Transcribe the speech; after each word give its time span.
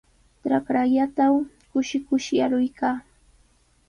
Trakrallaatraw 0.43 1.33
kushi 1.71 1.97
kushi 2.07 2.35
arukuykaa. 2.45 2.97